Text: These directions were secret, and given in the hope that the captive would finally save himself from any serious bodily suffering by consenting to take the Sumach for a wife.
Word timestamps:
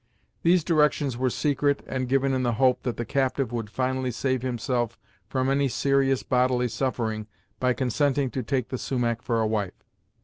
These 0.41 0.63
directions 0.63 1.15
were 1.15 1.29
secret, 1.29 1.83
and 1.85 2.09
given 2.09 2.33
in 2.33 2.41
the 2.41 2.53
hope 2.53 2.81
that 2.81 2.97
the 2.97 3.05
captive 3.05 3.51
would 3.51 3.69
finally 3.69 4.09
save 4.09 4.41
himself 4.41 4.97
from 5.29 5.47
any 5.47 5.67
serious 5.67 6.23
bodily 6.23 6.69
suffering 6.69 7.27
by 7.59 7.73
consenting 7.73 8.31
to 8.31 8.41
take 8.41 8.69
the 8.69 8.79
Sumach 8.79 9.21
for 9.21 9.39
a 9.39 9.45
wife. 9.45 9.83